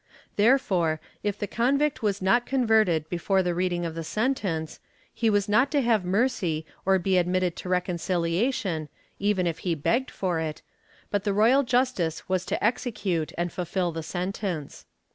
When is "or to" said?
6.87-7.03